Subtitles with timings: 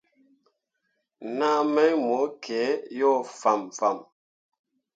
[1.37, 2.63] Naa mai mo kǝǝ
[2.99, 3.97] yo fãmfãm.